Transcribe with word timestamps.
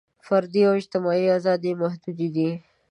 فردي 0.27 0.61
او 0.67 0.73
اجتماعي 0.81 1.25
ازادۍ 1.37 1.71
محدودې 1.81 2.27
دي. 2.35 2.49